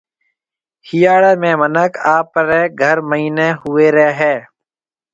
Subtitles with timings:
[0.87, 4.35] هِاڙي ۾ مِنک آپريَ گهر مئينَي هويري هيَ۔